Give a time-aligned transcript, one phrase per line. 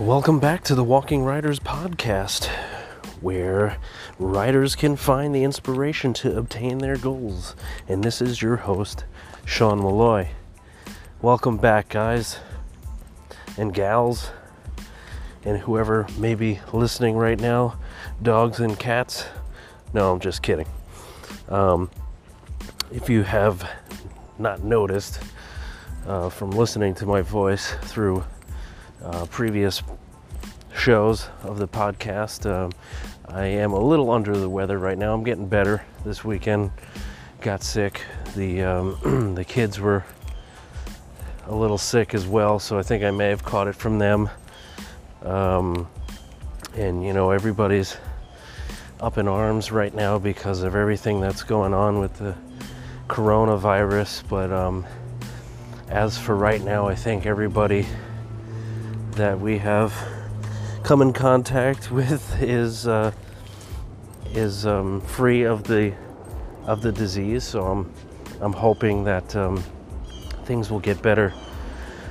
[0.00, 2.46] Welcome back to the Walking Writers podcast,
[3.20, 3.76] where
[4.18, 7.54] riders can find the inspiration to obtain their goals.
[7.86, 9.04] And this is your host,
[9.44, 10.28] Sean Malloy.
[11.20, 12.38] Welcome back, guys
[13.58, 14.30] and gals,
[15.44, 17.78] and whoever may be listening right now
[18.22, 19.26] dogs and cats.
[19.92, 20.66] No, I'm just kidding.
[21.50, 21.90] Um,
[22.90, 23.70] if you have
[24.38, 25.20] not noticed
[26.06, 28.24] uh, from listening to my voice through
[29.04, 29.82] uh, previous
[30.74, 32.50] shows of the podcast.
[32.50, 32.72] Um,
[33.28, 35.14] I am a little under the weather right now.
[35.14, 35.84] I'm getting better.
[36.04, 36.70] This weekend,
[37.40, 38.02] got sick.
[38.34, 40.04] The um, the kids were
[41.46, 44.28] a little sick as well, so I think I may have caught it from them.
[45.22, 45.88] Um,
[46.76, 47.96] and you know, everybody's
[49.00, 52.34] up in arms right now because of everything that's going on with the
[53.08, 54.24] coronavirus.
[54.28, 54.86] But um,
[55.88, 57.86] as for right now, I think everybody
[59.12, 59.94] that we have
[60.82, 63.12] come in contact with is uh,
[64.32, 65.92] is um, free of the
[66.66, 67.44] of the disease.
[67.44, 67.92] So I'm
[68.40, 69.62] I'm hoping that um,
[70.44, 71.32] things will get better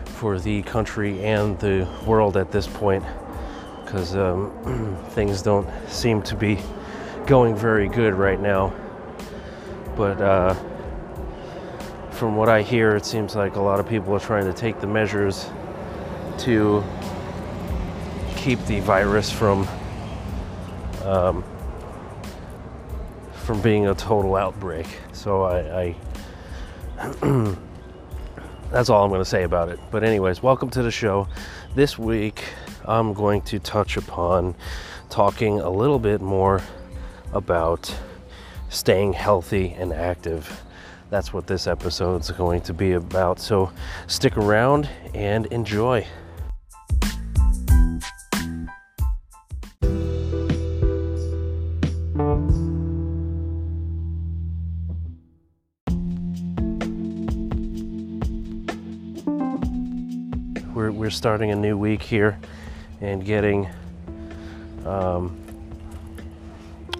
[0.05, 3.03] for the country and the world at this point,
[3.83, 6.59] because um, things don't seem to be
[7.25, 8.73] going very good right now.
[9.95, 10.55] But uh,
[12.11, 14.80] from what I hear, it seems like a lot of people are trying to take
[14.81, 15.50] the measures
[16.40, 16.84] to
[18.36, 19.68] keep the virus from
[21.04, 21.44] um,
[23.34, 24.88] from being a total outbreak.
[25.12, 25.95] So I,
[26.98, 27.17] I
[28.72, 29.80] that's all I'm going to say about it.
[29.92, 31.28] But anyways, welcome to the show.
[31.76, 32.44] This week
[32.86, 34.56] I'm going to touch upon
[35.10, 36.62] talking a little bit more
[37.34, 37.94] about
[38.70, 40.64] staying healthy and active.
[41.10, 43.40] That's what this episode is going to be about.
[43.40, 43.72] So
[44.08, 46.06] stick around and enjoy.
[61.09, 62.39] We're, starting a new week here
[63.02, 63.67] and getting,
[64.86, 65.36] um,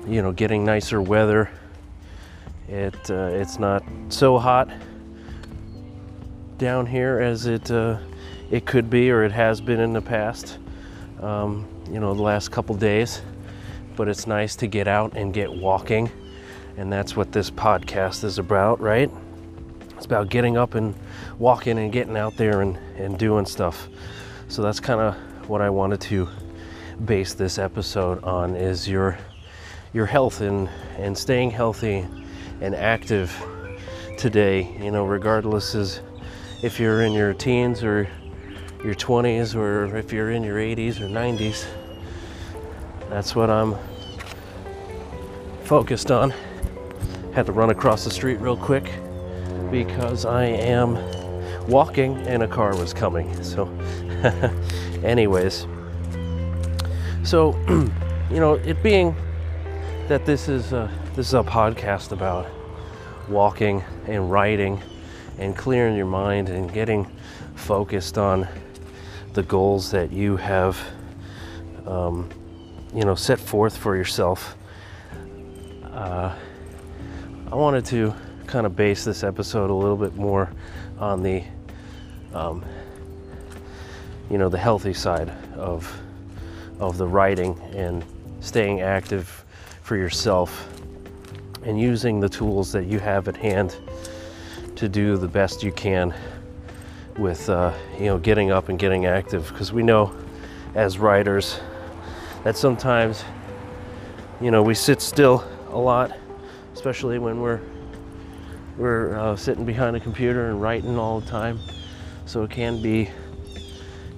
[0.08, 1.52] you know, getting nicer weather.
[2.68, 4.68] It uh, it's not so hot
[6.58, 8.00] down here as it uh,
[8.50, 10.58] it could be or it has been in the past.
[11.22, 13.22] Um, you know, the last couple days,
[13.96, 16.10] but it's nice to get out and get walking,
[16.78, 19.12] and that's what this podcast is about, right?
[19.98, 20.96] It's about getting up and
[21.38, 23.88] walking and getting out there and, and doing stuff.
[24.48, 25.16] So that's kind of
[25.50, 26.28] what I wanted to
[27.06, 29.18] base this episode on is your
[29.94, 32.06] your health and, and staying healthy
[32.62, 33.36] and active
[34.18, 36.02] today, you know, regardless is
[36.62, 38.08] if you're in your teens or
[38.84, 41.66] your 20s or if you're in your 80s or 90s.
[43.10, 43.76] That's what I'm
[45.64, 46.34] focused on.
[47.34, 48.92] Had to run across the street real quick
[49.72, 50.96] because I am
[51.70, 53.42] walking and a car was coming.
[53.44, 53.68] So,
[55.04, 55.68] anyways,
[57.24, 57.56] so
[58.30, 59.16] you know, it being
[60.08, 62.48] that this is a, this is a podcast about
[63.30, 64.82] walking and riding
[65.38, 67.10] and clearing your mind and getting
[67.56, 68.48] focused on
[69.34, 70.78] the goals that you have,
[71.86, 72.30] um,
[72.94, 74.58] you know, set forth for yourself.
[75.92, 76.36] Uh,
[77.52, 78.14] I wanted to
[78.48, 80.52] kind of base this episode a little bit more
[80.98, 81.44] on the,
[82.34, 82.64] um,
[84.30, 85.92] you know, the healthy side of
[86.80, 88.06] of the writing and
[88.40, 89.44] staying active
[89.82, 90.70] for yourself
[91.64, 93.76] and using the tools that you have at hand
[94.78, 96.14] to do the best you can
[97.18, 99.48] with uh, you know getting up and getting active.
[99.50, 100.14] Because we know
[100.76, 101.60] as writers
[102.44, 103.24] that sometimes
[104.40, 106.12] you know we sit still a lot
[106.74, 107.60] especially when we're
[108.78, 111.60] we're uh, sitting behind a computer and writing all the time
[112.30, 113.10] so it can be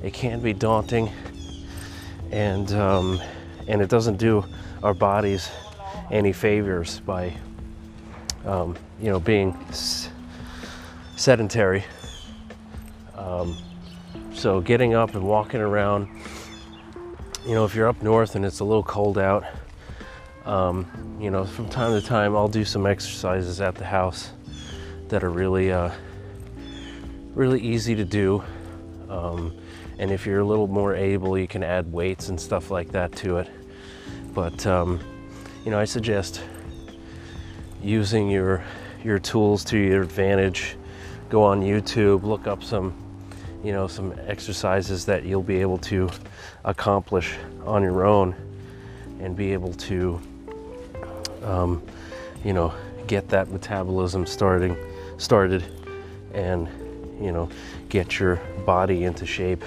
[0.04, 1.10] it can be daunting.
[2.30, 3.22] And um,
[3.68, 4.44] and it doesn't do
[4.84, 5.50] our bodies
[6.12, 7.34] any favors by
[8.46, 9.58] um, you know being
[11.16, 11.86] sedentary.
[13.16, 13.56] Um,
[14.34, 16.10] so getting up and walking around
[17.46, 19.46] you know if you're up north and it's a little cold out
[20.46, 20.86] um,
[21.19, 24.31] you know from time to time i'll do some exercises at the house
[25.10, 25.92] that are really uh,
[27.33, 28.44] really easy to do.
[29.10, 29.56] Um,
[30.00, 33.12] and if you're a little more able you can add weights and stuff like that
[33.18, 33.50] to it.
[34.33, 35.00] But um,
[35.63, 36.42] you know i suggest
[37.83, 38.63] using your
[39.04, 40.75] your tools to your advantage.
[41.30, 42.94] Go on youtube look up some
[43.63, 46.10] you know, some exercises that you'll be able to
[46.66, 47.36] accomplish
[47.66, 48.36] on your own
[49.19, 50.19] and be able to,
[51.44, 51.81] um,
[52.44, 52.74] you know,
[53.07, 54.75] get that metabolism starting
[55.18, 55.63] started
[56.33, 56.68] and
[57.21, 57.50] you know
[57.89, 59.63] get your body into shape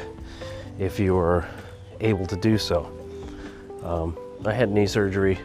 [0.79, 1.49] if you are
[2.01, 2.91] able to do so.
[3.83, 5.39] Um, I had knee surgery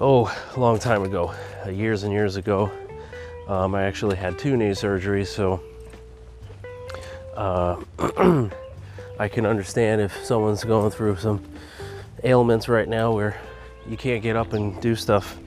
[0.00, 0.26] oh
[0.56, 1.34] a long time ago,
[1.64, 2.70] uh, years and years ago.
[3.46, 5.62] Um, I actually had two knee surgeries, so
[7.36, 7.80] uh,
[9.18, 11.44] I can understand if someone's going through some
[12.22, 13.38] ailments right now where
[13.86, 15.38] you can't get up and do stuff.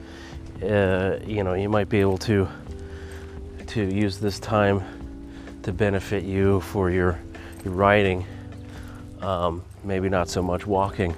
[0.62, 2.48] Uh, you know, you might be able to
[3.68, 4.82] to use this time
[5.68, 7.20] to benefit you for your
[7.62, 8.24] your riding.
[9.20, 11.14] Um, maybe not so much walking,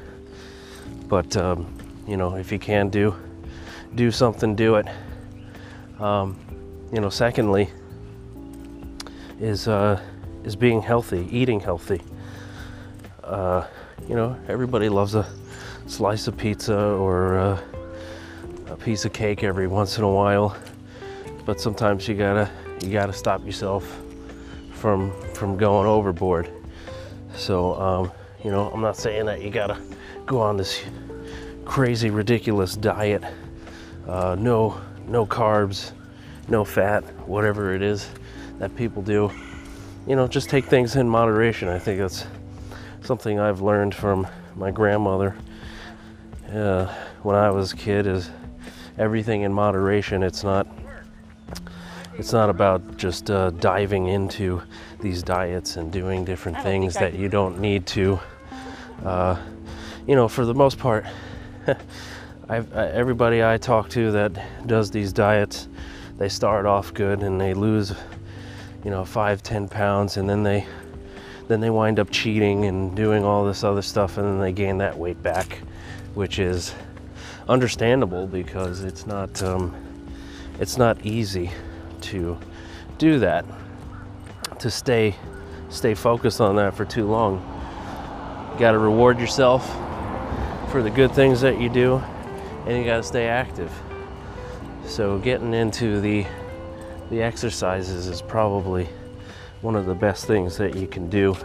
[1.07, 1.73] but um,
[2.09, 3.15] you know, if you can do
[3.95, 4.89] do something, do it.
[6.01, 6.37] Um,
[6.93, 7.71] you know, secondly,
[9.39, 10.01] is uh,
[10.43, 12.03] is being healthy, eating healthy.
[13.23, 13.65] Uh,
[14.09, 15.33] you know, everybody loves a
[15.87, 17.61] slice of pizza or uh,
[18.67, 20.57] a piece of cake every once in a while,
[21.47, 22.51] but sometimes you gotta
[22.83, 24.01] you gotta stop yourself
[24.81, 26.51] from from going overboard.
[27.37, 28.13] So, um,
[28.43, 29.79] you know, I'm not saying that you gotta
[30.25, 30.83] go on this
[31.67, 33.23] crazy, ridiculous diet.
[34.09, 35.93] Uh, no, no carbs,
[36.49, 38.09] no fat, whatever it is
[38.59, 39.31] that people do.
[40.07, 41.69] You know, just take things in moderation.
[41.69, 42.27] I think that's
[43.03, 44.27] something I've learned from
[44.57, 45.37] my grandmother
[46.55, 46.87] uh,
[47.23, 48.07] when I was a kid.
[48.07, 48.31] Is
[48.99, 50.23] everything in moderation.
[50.23, 50.67] It's not.
[52.21, 54.61] It's not about just uh, diving into
[55.01, 58.21] these diets and doing different things that you don't need to.
[59.03, 59.39] Uh,
[60.07, 61.07] you know, for the most part,
[62.51, 65.69] I've, uh, everybody I talk to that does these diets,
[66.19, 67.95] they start off good and they lose,
[68.85, 70.67] you know, five, ten pounds, and then they
[71.49, 74.77] then they wind up cheating and doing all this other stuff, and then they gain
[74.77, 75.61] that weight back,
[76.13, 76.75] which is
[77.49, 79.75] understandable because it's not um,
[80.61, 81.51] it's not easy
[82.01, 82.39] to
[82.99, 83.45] do that
[84.59, 85.15] to stay
[85.71, 87.41] stay focused on that for too long.
[88.53, 89.67] You got to reward yourself
[90.71, 91.97] for the good things that you do,
[92.67, 93.73] and you got to stay active.
[94.87, 96.27] So getting into the
[97.11, 98.89] the exercises is probably
[99.63, 101.37] one of the best things that you can do.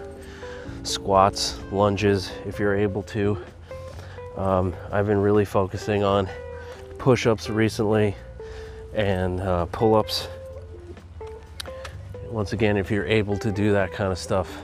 [0.84, 3.38] Squats, lunges, if you're able to.
[4.38, 6.30] Um, I've been really focusing on
[6.98, 8.16] push-ups recently
[8.94, 10.28] and uh, pull-ups
[12.36, 14.62] once again, if you're able to do that kind of stuff,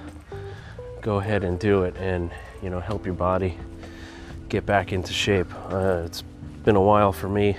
[0.99, 2.29] go ahead and do it and,
[2.61, 3.57] you know, help your body
[4.49, 5.47] get back into shape.
[5.71, 6.21] Uh, it's
[6.65, 7.55] been a while for me.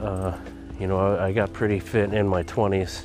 [0.00, 0.34] Uh,
[0.80, 3.04] you know, I, I, got pretty fit in my 20s.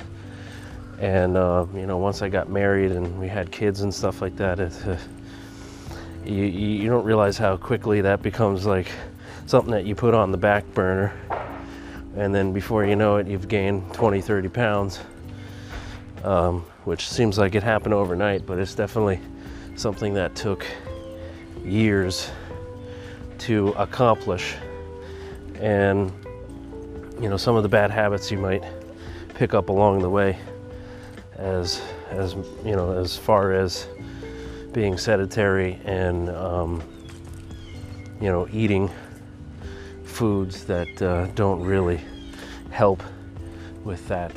[1.00, 4.36] And, uh, you know, once I got married and we had kids and stuff like
[4.36, 4.96] that, it, uh,
[6.24, 8.90] you, you don't realize how quickly that becomes like
[9.44, 11.12] something that you put on the back burner.
[12.16, 15.00] And then before you know it, you've gained 20, 30 pounds
[16.24, 19.20] um, which seems like it happened overnight, but it's definitely
[19.76, 20.66] something that took
[21.64, 22.30] years
[23.38, 24.54] to accomplish.
[25.60, 26.12] And,
[27.20, 28.64] you know, some of the bad habits you might
[29.34, 30.38] pick up along the way
[31.36, 33.86] as, as you know, as far as
[34.72, 36.82] being sedentary and, um,
[38.20, 38.90] you know, eating
[40.04, 42.00] foods that uh, don't really
[42.70, 43.02] help
[43.84, 44.32] with that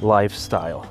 [0.00, 0.90] lifestyle.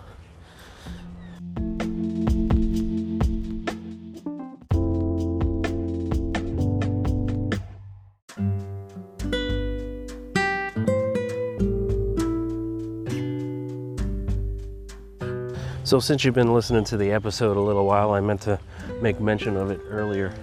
[15.86, 18.60] So, since you've been listening to the episode a little while, I meant to
[19.02, 20.34] make mention of it earlier,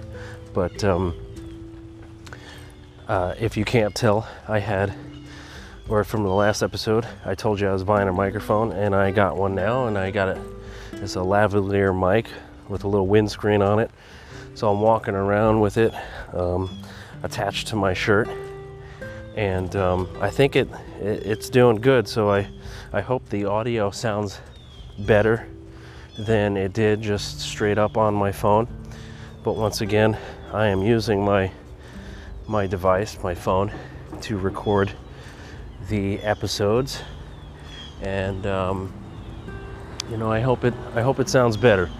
[0.55, 1.13] but um,
[3.09, 4.95] uh, if you can't tell, I had
[5.91, 9.11] or from the last episode, I told you I was buying a microphone, and I
[9.11, 10.39] got one now, and I got it.
[10.93, 12.29] It's a lavalier mic
[12.69, 13.91] with a little windscreen on it.
[14.55, 15.93] So I'm walking around with it
[16.33, 16.71] um,
[17.25, 18.29] attached to my shirt,
[19.35, 20.69] and um, I think it,
[21.01, 22.07] it, it's doing good.
[22.07, 22.49] So I
[22.93, 24.39] I hope the audio sounds
[25.01, 25.49] better
[26.17, 28.69] than it did just straight up on my phone.
[29.43, 30.17] But once again,
[30.53, 31.51] I am using my
[32.47, 33.73] my device, my phone,
[34.21, 34.93] to record
[35.91, 37.03] the episodes,
[38.01, 38.93] and um,
[40.11, 41.91] you know, I hope it I hope it sounds better.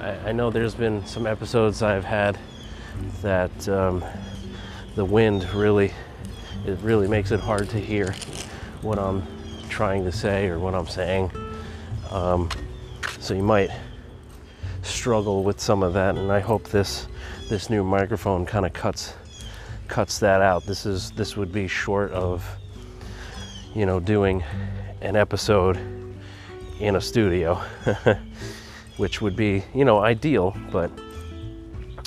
[0.00, 2.38] I, I know there's been some episodes I've had
[3.22, 4.02] that um,
[4.94, 5.92] the wind really
[6.66, 8.12] it really makes it hard to hear
[8.82, 9.22] what I'm
[9.68, 11.30] trying to say or what I'm saying.
[12.10, 12.48] Um,
[13.20, 13.70] So you might
[14.82, 17.08] struggle with some of that, and I hope this
[17.48, 19.14] this new microphone kind of cuts
[19.88, 20.64] cuts that out.
[20.64, 22.44] This is this would be short of
[23.76, 24.42] you know doing
[25.02, 25.78] an episode
[26.80, 27.60] in a studio,
[28.96, 30.90] which would be you know ideal, but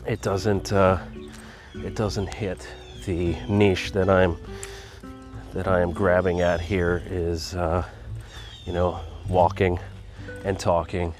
[0.07, 0.97] it doesn't uh,
[1.75, 2.67] it doesn't hit
[3.05, 4.35] the niche that I'm
[5.53, 7.85] that I am grabbing at here is uh,
[8.65, 9.79] you know walking
[10.45, 11.13] and talking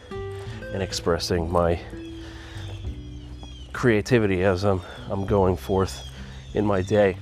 [0.74, 1.80] and expressing my
[3.72, 6.10] creativity as I'm I'm going forth
[6.56, 7.18] in my day.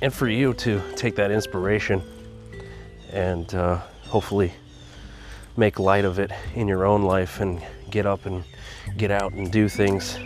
[0.00, 2.02] And for you to take that inspiration
[3.12, 4.52] and uh, hopefully
[5.56, 8.44] make light of it in your own life and get up and
[8.96, 10.16] get out and do things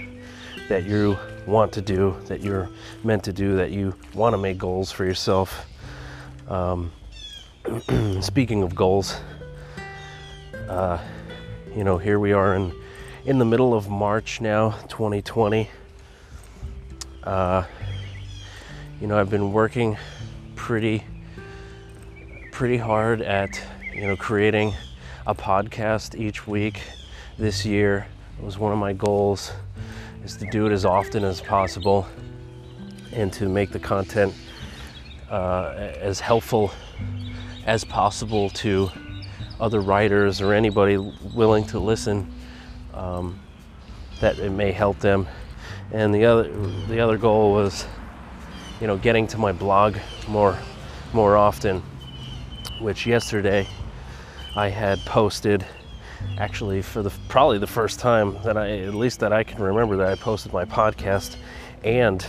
[0.68, 2.68] that you want to do, that you're
[3.02, 5.66] meant to do, that you want to make goals for yourself.
[6.48, 6.92] Um,
[8.20, 9.16] speaking of goals,
[10.68, 10.98] uh,
[11.74, 12.74] you know, here we are in
[13.24, 15.70] in the middle of March now, 2020.
[17.22, 17.64] Uh,
[19.02, 19.98] you know, I've been working
[20.54, 21.02] pretty
[22.52, 23.60] pretty hard at
[23.92, 24.74] you know creating
[25.26, 26.80] a podcast each week
[27.36, 28.06] this year.
[28.38, 29.50] It was one of my goals
[30.24, 32.06] is to do it as often as possible
[33.12, 34.32] and to make the content
[35.28, 36.70] uh, as helpful
[37.66, 38.88] as possible to
[39.58, 40.96] other writers or anybody
[41.34, 42.32] willing to listen
[42.94, 43.40] um,
[44.20, 45.26] that it may help them
[45.90, 46.48] and the other
[46.86, 47.84] the other goal was
[48.82, 49.96] you know getting to my blog
[50.26, 50.58] more
[51.12, 51.80] more often
[52.80, 53.64] which yesterday
[54.56, 55.64] I had posted
[56.36, 59.96] actually for the probably the first time that I at least that I can remember
[59.98, 61.36] that I posted my podcast
[61.84, 62.26] and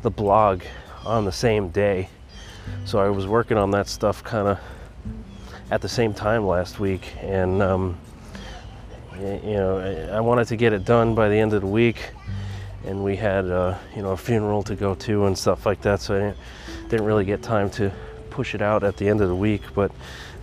[0.00, 0.62] the blog
[1.04, 2.08] on the same day.
[2.86, 4.58] So I was working on that stuff kind of
[5.70, 7.98] at the same time last week and um,
[9.18, 12.10] you know I wanted to get it done by the end of the week
[12.84, 16.00] and we had uh, you know a funeral to go to and stuff like that.
[16.00, 16.36] So I didn't,
[16.90, 17.92] didn't, really get time to
[18.30, 19.90] push it out at the end of the week, but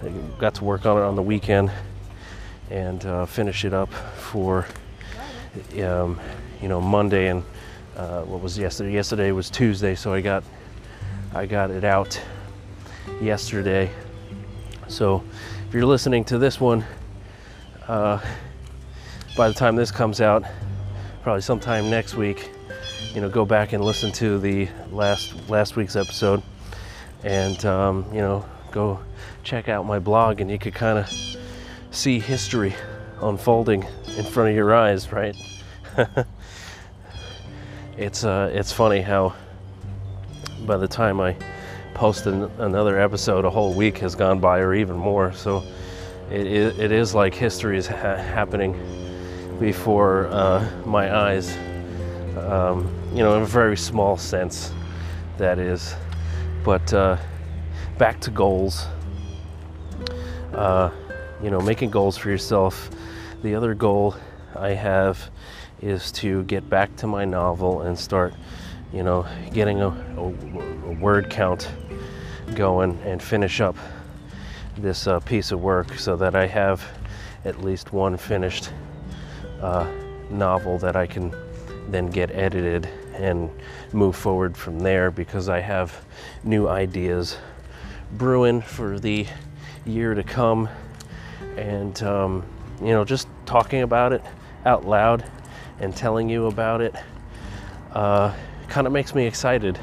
[0.03, 1.71] I got to work on it on the weekend
[2.69, 4.65] and uh, finish it up for
[5.81, 6.19] um,
[6.61, 7.43] you know Monday and
[7.95, 8.91] uh, what was yesterday?
[8.91, 10.43] Yesterday was Tuesday, so I got
[11.33, 12.19] I got it out
[13.21, 13.89] yesterday.
[14.87, 15.23] So
[15.67, 16.83] if you're listening to this one,
[17.87, 18.19] uh,
[19.37, 20.43] by the time this comes out,
[21.25, 22.51] probably sometime next week,
[23.15, 26.39] you know, go back and listen to the last last week's episode,
[27.23, 28.99] and um, you know, go
[29.41, 31.11] check out my blog, and you could kind of
[31.89, 32.75] see history
[33.23, 33.83] unfolding
[34.15, 35.35] in front of your eyes, right?
[37.97, 39.33] it's uh, it's funny how
[40.67, 41.35] by the time I
[41.95, 45.33] post an, another episode, a whole week has gone by, or even more.
[45.33, 45.63] So
[46.29, 49.04] it, it, it is like history is ha- happening
[49.59, 51.55] before uh, my eyes.
[52.37, 54.73] Um, you know, in a very small sense,
[55.37, 55.95] that is.
[56.63, 57.17] But uh,
[57.97, 58.85] back to goals.
[60.53, 60.89] Uh,
[61.41, 62.89] you know, making goals for yourself.
[63.43, 64.15] The other goal
[64.55, 65.29] I have
[65.81, 68.33] is to get back to my novel and start,
[68.93, 71.69] you know, getting a, a, a word count
[72.55, 73.75] going and finish up
[74.77, 76.83] this uh, piece of work so that I have
[77.43, 78.69] at least one finished
[79.61, 79.89] uh,
[80.29, 81.33] novel that I can
[81.89, 83.49] then get edited and
[83.93, 86.03] move forward from there because I have
[86.43, 87.37] new ideas
[88.13, 89.25] brewing for the
[89.85, 90.67] year to come.
[91.57, 92.45] And, um,
[92.81, 94.21] you know, just talking about it
[94.65, 95.29] out loud
[95.79, 96.95] and telling you about it
[97.93, 98.33] uh,
[98.67, 99.79] kind of makes me excited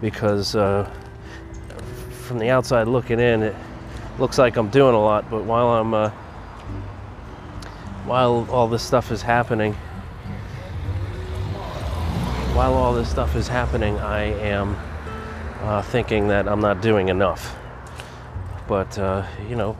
[0.00, 0.88] because uh,
[2.26, 3.56] from the outside looking in, it
[4.18, 6.10] looks like I'm doing a lot, but while I'm uh,
[8.08, 9.74] while all this stuff is happening,
[12.54, 14.78] while all this stuff is happening, I am
[15.60, 17.54] uh, thinking that I'm not doing enough.
[18.66, 19.76] But, uh, you know,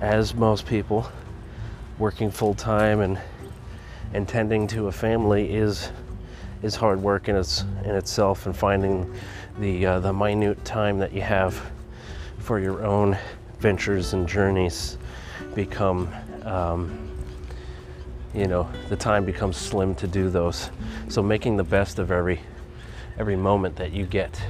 [0.00, 1.10] as most people,
[1.98, 3.20] working full time and,
[4.14, 5.90] and tending to a family is
[6.62, 9.12] is hard work in its in itself, and finding
[9.58, 11.60] the uh, the minute time that you have
[12.38, 13.18] for your own
[13.58, 14.96] ventures and journeys
[15.54, 16.08] become
[16.44, 17.11] um,
[18.34, 20.70] you know the time becomes slim to do those.
[21.08, 22.40] So making the best of every
[23.18, 24.42] every moment that you get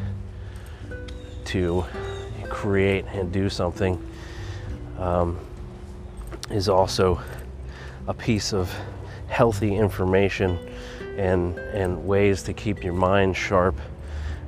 [1.46, 1.84] to
[2.48, 4.00] create and do something
[4.98, 5.38] um,
[6.50, 7.20] is also
[8.06, 8.72] a piece of
[9.26, 10.58] healthy information
[11.16, 13.76] and and ways to keep your mind sharp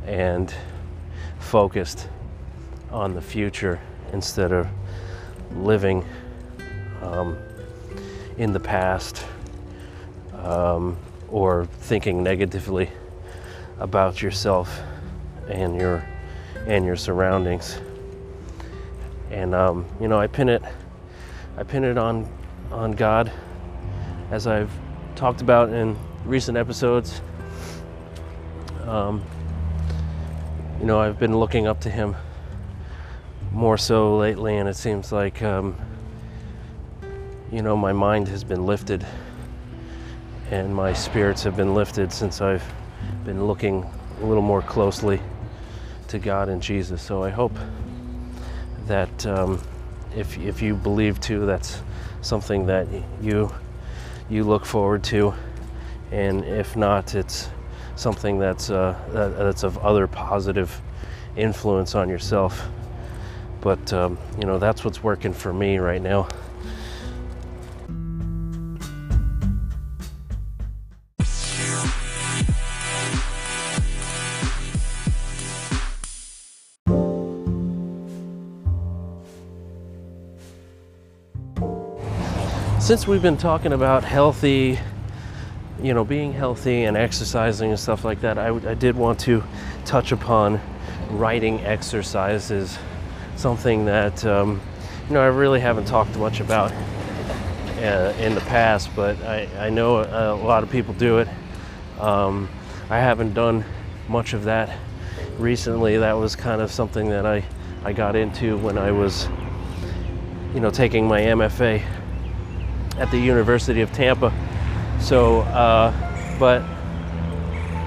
[0.06, 0.54] and
[1.38, 2.08] focused
[2.90, 3.80] on the future
[4.12, 4.68] instead of
[5.56, 6.04] living
[7.02, 7.36] um,
[8.38, 9.24] in the past
[10.34, 10.96] um,
[11.28, 12.90] or thinking negatively
[13.78, 14.80] about yourself
[15.48, 16.04] and your
[16.66, 17.78] and your surroundings.
[19.30, 20.62] And um, you know, I pin it
[21.56, 22.28] I pin it on
[22.70, 23.30] on God
[24.30, 24.70] as I've
[25.14, 27.20] talked about in recent episodes.
[28.82, 29.22] Um,
[30.80, 32.16] you know, I've been looking up to Him
[33.52, 35.76] more so lately, and it seems like, um,
[37.54, 39.06] you know, my mind has been lifted
[40.50, 42.64] and my spirits have been lifted since I've
[43.24, 43.88] been looking
[44.20, 45.20] a little more closely
[46.08, 47.00] to God and Jesus.
[47.00, 47.56] So I hope
[48.86, 49.62] that um,
[50.16, 51.80] if, if you believe too, that's
[52.22, 52.88] something that
[53.22, 53.52] you
[54.28, 55.34] you look forward to,
[56.10, 57.50] and if not, it's
[57.94, 60.80] something that's uh, that, that's of other positive
[61.36, 62.66] influence on yourself.
[63.60, 66.26] But um, you know that's what's working for me right now.
[82.94, 84.78] Since we've been talking about healthy,
[85.82, 89.42] you know, being healthy and exercising and stuff like that, I, I did want to
[89.84, 90.60] touch upon
[91.10, 92.78] writing exercises,
[93.34, 94.60] something that, um,
[95.08, 96.70] you know, I really haven't talked much about
[97.78, 101.26] uh, in the past, but I, I know a, lot of people do it.
[101.98, 102.48] Um,
[102.90, 103.64] I haven't done
[104.06, 104.78] much of that
[105.40, 105.96] recently.
[105.96, 107.42] That was kind of something that I,
[107.82, 109.26] I got into when I was,
[110.54, 111.82] you know, taking my MFA
[112.98, 114.32] at the University of Tampa.
[115.00, 115.92] So, uh,
[116.38, 116.62] but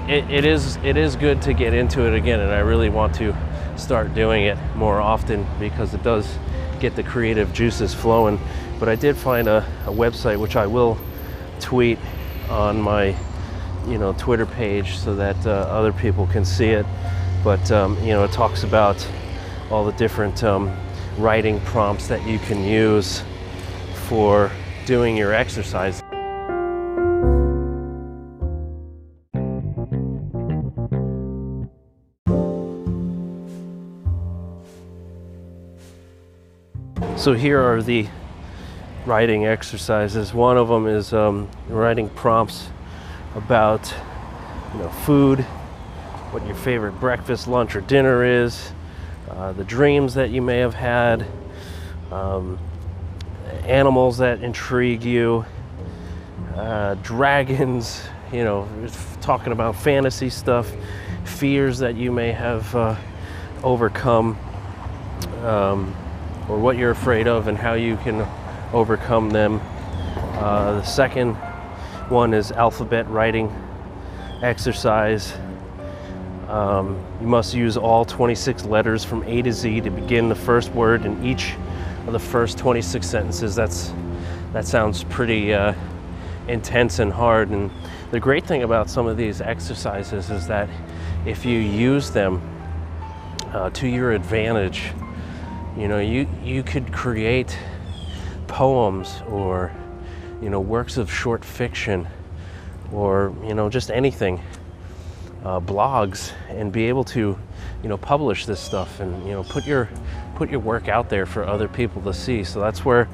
[0.08, 3.14] it, it is it is good to get into it again, and I really want
[3.16, 3.36] to
[3.76, 6.38] start doing it more often because it does
[6.80, 8.40] get the creative juices flowing.
[8.78, 10.98] But I did find a, a website which I will
[11.60, 11.98] tweet
[12.48, 13.14] on my
[13.86, 16.86] you know Twitter page so that uh, other people can see it.
[17.44, 19.06] But um, you know, it talks about
[19.70, 20.74] all the different um,
[21.18, 23.22] writing prompts that you can use
[24.06, 24.50] for
[24.88, 26.00] doing your exercise.
[37.18, 38.06] So here are the
[39.04, 40.32] writing exercises.
[40.32, 42.70] One of them is um, writing prompts
[43.34, 43.94] about
[44.72, 45.40] you know food,
[46.30, 48.72] what your favorite breakfast, lunch, or dinner is,
[49.28, 51.26] uh, the dreams that you may have had,
[52.10, 52.58] um,
[53.68, 55.44] animals that intrigue you,
[56.56, 58.02] uh, dragons,
[58.32, 58.66] you know,
[59.20, 60.72] talking about fantasy stuff,
[61.24, 62.96] fears that you may have uh,
[63.62, 64.38] overcome,
[65.44, 65.94] um,
[66.48, 68.26] or what you're afraid of and how you can
[68.72, 69.60] overcome them.
[70.16, 71.34] Uh, the second
[72.08, 73.54] one is alphabet writing
[74.42, 75.34] exercise.
[76.48, 80.70] Um, you must use all 26 letters from A to Z to begin the first
[80.72, 81.54] word in each
[82.08, 83.54] of the first 26 sentences.
[83.54, 83.92] That's
[84.54, 85.74] that sounds pretty uh,
[86.48, 87.50] intense and hard.
[87.50, 87.70] And
[88.10, 90.70] the great thing about some of these exercises is that
[91.26, 92.40] if you use them
[93.52, 94.92] uh, to your advantage,
[95.76, 97.56] you know, you you could create
[98.46, 99.70] poems or
[100.40, 102.08] you know works of short fiction
[102.90, 104.40] or you know just anything
[105.44, 107.38] uh, blogs and be able to
[107.82, 109.88] you know publish this stuff and you know put your
[110.34, 112.44] put your work out there for other people to see.
[112.44, 113.04] So that's where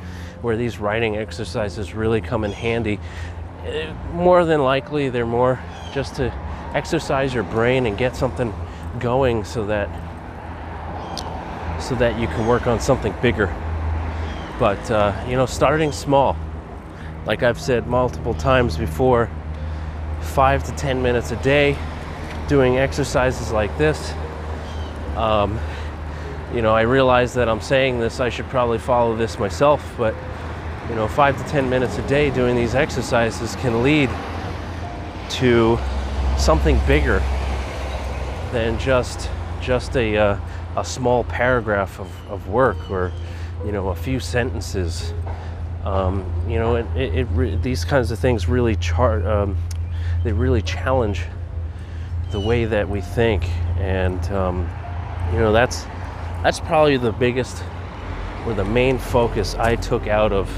[0.43, 2.99] where these writing exercises really come in handy.
[3.67, 5.59] Uh, more than likely, they're more
[5.93, 6.33] just to
[6.75, 8.53] exercise your brain and get something
[9.01, 9.89] going so that
[11.81, 13.47] so that you can work on something bigger.
[14.59, 16.37] But uh, you know, starting small,
[17.27, 19.31] like I've said multiple times before,
[20.21, 21.77] five to ten minutes a day,
[22.49, 24.15] doing exercises like this.
[25.17, 25.59] Um,
[26.55, 30.15] you know, I realize that I'm saying this, I should probably follow this myself, but
[30.89, 34.11] you know, five to 10 minutes a day doing these exercises can lead
[35.31, 35.79] to
[36.39, 37.21] something bigger
[38.53, 40.39] than just just a, uh,
[40.77, 43.11] a small paragraph of, of work or
[43.65, 45.13] you know a few sentences.
[45.85, 49.57] Um, you know it, it, it re- these kinds of things really char- um,
[50.23, 51.23] they really challenge
[52.31, 53.49] the way that we think
[53.79, 54.69] and um,
[55.33, 55.85] you know that's
[56.43, 57.63] that's probably the biggest
[58.47, 60.49] or the main focus I took out of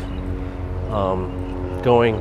[0.93, 2.17] um, going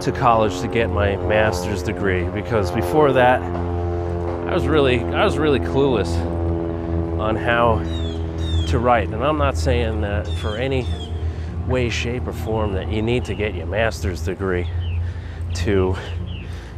[0.00, 5.38] to college to get my master's degree because before that I was really I was
[5.38, 6.10] really clueless
[7.18, 7.78] on how
[8.68, 10.86] to write and I'm not saying that for any
[11.70, 14.68] way, shape, or form that you need to get your master's degree
[15.54, 15.96] to,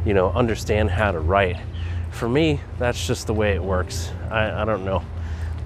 [0.05, 1.57] you know, understand how to write.
[2.13, 4.11] For me, that's just the way it works.
[4.29, 5.03] I, I don't know.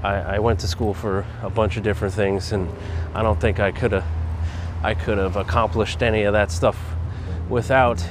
[0.01, 2.69] I, I went to school for a bunch of different things, and
[3.13, 4.05] I don't think I could have
[4.83, 6.79] I could have accomplished any of that stuff
[7.49, 8.03] without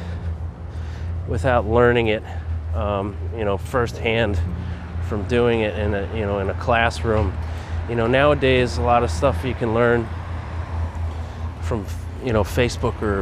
[1.28, 2.22] without learning it,
[2.74, 4.38] um, you know, firsthand
[5.08, 7.32] from doing it in a you know in a classroom.
[7.88, 10.06] You know, nowadays a lot of stuff you can learn
[11.62, 11.86] from
[12.22, 13.20] you know Facebook or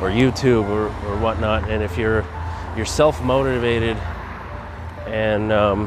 [0.00, 1.68] or YouTube or, or whatnot.
[1.68, 2.24] And if you're
[2.78, 3.96] you're self motivated
[5.08, 5.86] and um,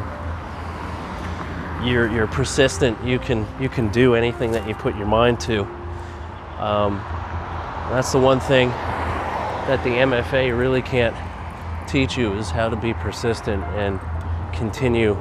[1.86, 5.62] you're you're persistent, you can you can do anything that you put your mind to.
[6.60, 6.98] Um,
[7.92, 11.16] that's the one thing that the MFA really can't
[11.88, 13.98] teach you is how to be persistent and
[14.54, 15.18] continue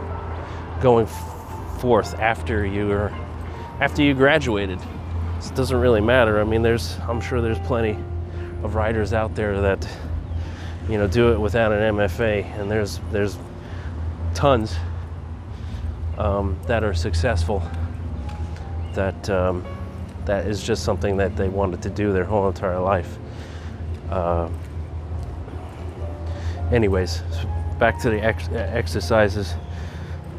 [0.82, 1.06] going
[1.78, 3.12] forth after you're
[3.78, 4.80] after you graduated.
[5.38, 6.40] It doesn't really matter.
[6.40, 7.96] I mean, there's I'm sure there's plenty
[8.64, 9.86] of writers out there that
[10.90, 13.38] you know do it without an MFA, and there's there's
[14.34, 14.76] tons
[16.18, 17.62] um, that are successful.
[18.94, 19.64] That um,
[20.24, 23.18] that is just something that they wanted to do their whole entire life.
[24.10, 24.48] Uh,
[26.72, 27.22] anyways,
[27.78, 29.54] back to the ex- exercises.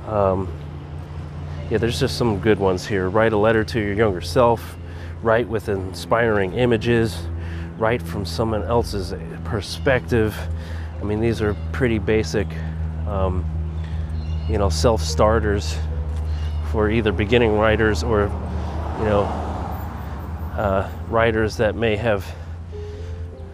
[0.08, 0.52] Um,
[1.70, 3.10] yeah, there's just some good ones here.
[3.10, 4.76] Write a letter to your younger self.
[5.24, 7.26] Write with inspiring images.
[7.78, 10.38] Write from someone else's perspective.
[11.00, 12.48] I mean, these are pretty basic,
[13.08, 13.46] um,
[14.48, 15.78] you know, self starters
[16.72, 18.24] for either beginning writers or,
[19.00, 19.24] you know,
[20.58, 22.26] uh, writers that may have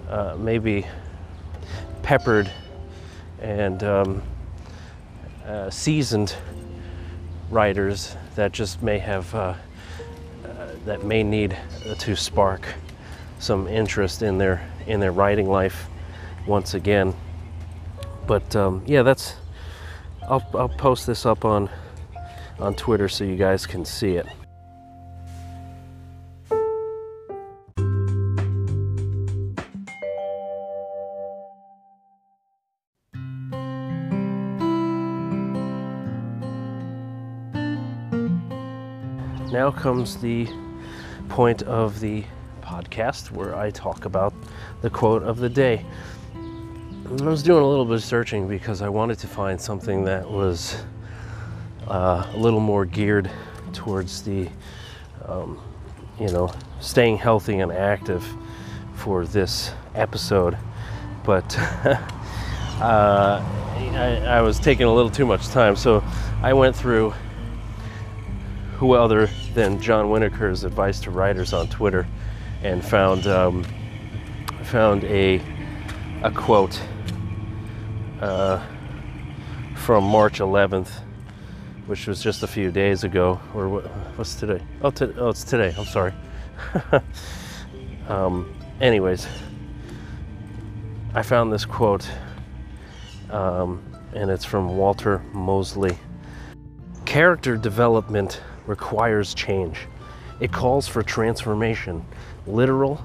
[0.10, 0.86] uh, maybe
[2.03, 2.51] peppered
[3.41, 4.21] and um,
[5.45, 6.36] uh, seasoned
[7.49, 9.53] writers that just may have uh,
[10.43, 11.58] uh, that may need
[11.99, 12.67] to spark
[13.39, 15.88] some interest in their in their writing life
[16.45, 17.13] once again.
[18.26, 19.36] But um, yeah, that's
[20.30, 21.69] I'll, I'll post this up on
[22.60, 24.28] on Twitter so you guys can see it.
[39.52, 40.47] Now comes the
[41.30, 42.23] point of the
[42.77, 44.33] podcast where I talk about
[44.81, 45.83] the quote of the day.
[46.23, 50.29] I was doing a little bit of searching because I wanted to find something that
[50.29, 50.77] was
[51.87, 53.31] uh, a little more geared
[53.73, 54.47] towards the,
[55.25, 55.59] um,
[56.19, 58.23] you know, staying healthy and active
[58.93, 60.55] for this episode.
[61.23, 61.57] But
[62.79, 66.03] uh, I, I was taking a little too much time, so
[66.43, 67.13] I went through
[68.75, 72.05] who other than Jon Winokur's advice to writers on Twitter
[72.63, 73.63] and found um,
[74.63, 75.41] found a
[76.23, 76.81] a quote
[78.21, 78.61] uh,
[79.75, 80.89] from March 11th,
[81.85, 83.39] which was just a few days ago.
[83.53, 83.85] Or what,
[84.17, 84.61] what's today?
[84.81, 85.73] Oh, to, oh, it's today.
[85.77, 86.13] I'm sorry.
[88.07, 89.27] um, anyways,
[91.13, 92.09] I found this quote,
[93.29, 95.97] um, and it's from Walter Mosley.
[97.05, 99.87] Character development requires change.
[100.39, 102.06] It calls for transformation,
[102.45, 103.04] literal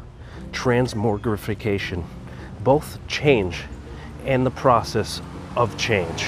[0.53, 2.05] transmogrification,
[2.63, 3.65] both change
[4.25, 5.21] and the process
[5.57, 6.25] of change.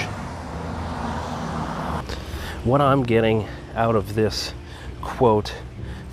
[2.65, 4.55] What I'm getting out of this
[5.03, 5.55] quote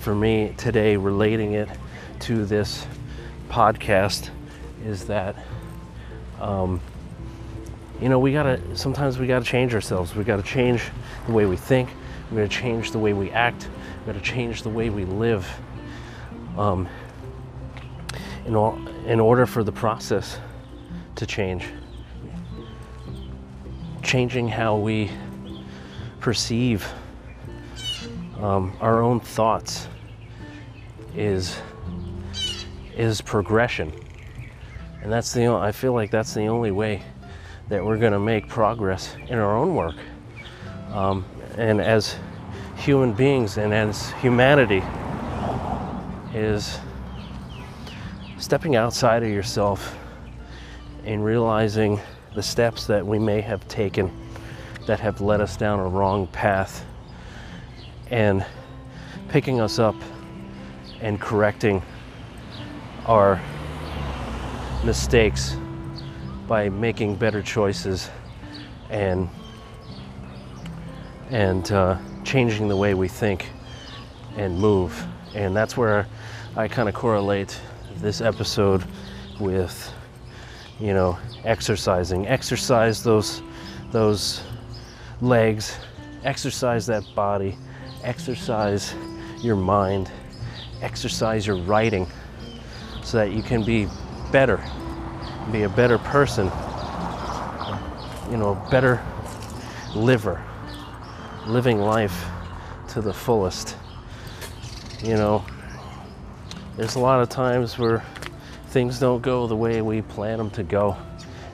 [0.00, 1.68] for me today, relating it
[2.20, 2.86] to this
[3.48, 4.28] podcast,
[4.84, 5.36] is that,
[6.40, 6.80] um,
[8.00, 10.14] you know, we gotta, sometimes we gotta change ourselves.
[10.14, 10.82] We gotta change
[11.26, 11.88] the way we think,
[12.30, 13.68] we gotta change the way we act.
[14.02, 15.48] We gotta change the way we live.
[16.58, 16.88] Um,
[18.46, 20.40] in, all, in order for the process
[21.14, 21.68] to change,
[24.02, 25.08] changing how we
[26.18, 26.84] perceive
[28.40, 29.86] um, our own thoughts
[31.14, 31.56] is
[32.96, 33.92] is progression,
[35.00, 37.04] and that's the I feel like that's the only way
[37.68, 39.94] that we're going to make progress in our own work.
[40.90, 41.24] Um,
[41.56, 42.16] and as
[42.82, 44.82] human beings and as humanity
[46.34, 46.80] is
[48.38, 49.96] stepping outside of yourself
[51.04, 52.00] and realizing
[52.34, 54.10] the steps that we may have taken
[54.84, 56.84] that have led us down a wrong path
[58.10, 58.44] and
[59.28, 59.94] picking us up
[61.00, 61.80] and correcting
[63.06, 63.40] our
[64.84, 65.54] mistakes
[66.48, 68.10] by making better choices
[68.90, 69.28] and
[71.30, 73.50] and uh, changing the way we think
[74.36, 75.06] and move.
[75.34, 76.06] And that's where
[76.56, 77.58] I kind of correlate
[77.96, 78.84] this episode
[79.40, 79.92] with,
[80.78, 82.26] you know, exercising.
[82.26, 83.42] Exercise those
[83.90, 84.42] those
[85.20, 85.78] legs,
[86.24, 87.56] exercise that body,
[88.02, 88.94] exercise
[89.42, 90.10] your mind,
[90.80, 92.06] exercise your writing
[93.02, 93.86] so that you can be
[94.30, 94.62] better,
[95.50, 96.46] be a better person,
[98.30, 99.02] you know, a better
[99.94, 100.42] liver,
[101.46, 102.24] living life
[102.88, 103.76] to the fullest.
[105.02, 105.44] You know,
[106.76, 108.04] there's a lot of times where
[108.68, 110.96] things don't go the way we plan them to go,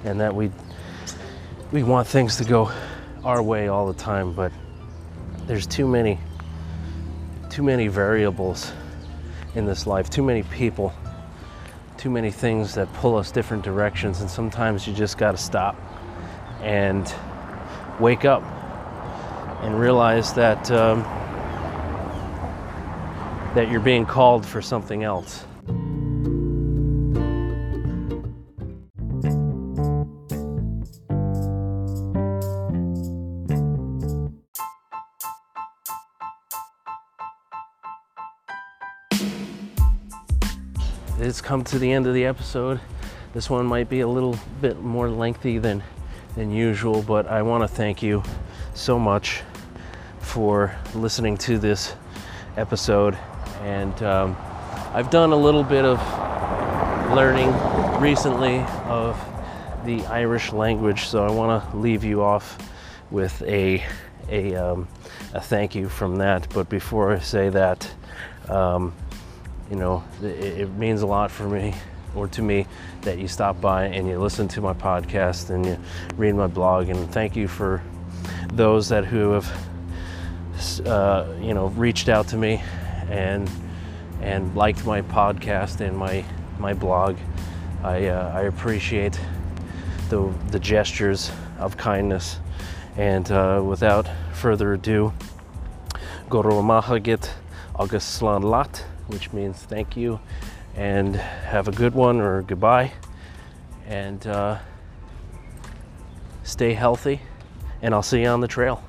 [0.04, 0.50] and that we
[1.72, 2.70] we want things to go
[3.24, 4.52] our way all the time, but
[5.46, 6.18] there's too many
[7.50, 8.72] too many variables
[9.54, 10.92] in this life, too many people,
[11.96, 15.76] too many things that pull us different directions, and sometimes you just got to stop
[16.62, 17.12] and
[17.98, 18.42] wake up
[19.62, 21.02] and realize that um,
[23.54, 25.44] that you're being called for something else.
[41.20, 42.80] It's come to the end of the episode.
[43.34, 45.82] This one might be a little bit more lengthy than
[46.36, 48.22] than usual, but I want to thank you
[48.74, 49.42] so much
[50.28, 51.94] for listening to this
[52.58, 53.16] episode.
[53.62, 54.36] And um,
[54.92, 55.98] I've done a little bit of
[57.14, 57.50] learning
[57.98, 59.18] recently of
[59.86, 62.58] the Irish language, so I want to leave you off
[63.10, 63.82] with a
[64.28, 64.86] a, um,
[65.32, 66.46] a thank you from that.
[66.52, 67.90] But before I say that,
[68.50, 68.92] um,
[69.70, 70.26] you know, it,
[70.60, 71.72] it means a lot for me
[72.14, 72.66] or to me
[73.02, 75.78] that you stop by and you listen to my podcast and you
[76.16, 76.90] read my blog.
[76.90, 77.82] And thank you for
[78.52, 79.67] those that who have,
[80.80, 82.62] uh, you know, reached out to me
[83.08, 83.50] and
[84.20, 86.24] and liked my podcast and my
[86.58, 87.16] my blog.
[87.82, 89.18] I uh, I appreciate
[90.08, 92.40] the the gestures of kindness.
[92.96, 95.12] And uh, without further ado,
[96.28, 97.30] Goromahagit
[97.76, 100.18] August Slan Lat, which means thank you
[100.78, 102.92] and have a good one or goodbye
[103.86, 104.58] and uh,
[106.44, 107.20] stay healthy
[107.82, 108.82] and i'll see you on the trail